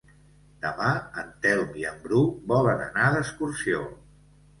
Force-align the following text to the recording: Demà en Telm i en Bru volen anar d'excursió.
Demà 0.61 0.87
en 1.23 1.27
Telm 1.43 1.75
i 1.81 1.85
en 1.89 1.99
Bru 2.05 2.21
volen 2.53 2.81
anar 2.87 3.11
d'excursió. 3.17 3.83